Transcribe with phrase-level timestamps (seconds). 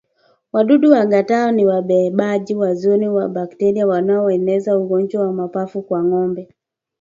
[0.51, 6.47] Wadudu wangatao ni wabebaji wazuri wa bakteria wanaoeneza ugonjwa wa mapafu kwa ngombe